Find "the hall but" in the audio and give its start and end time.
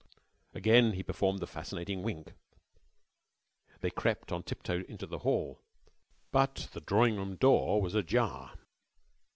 5.05-6.69